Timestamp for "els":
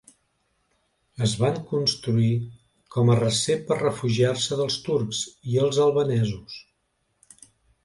5.67-5.81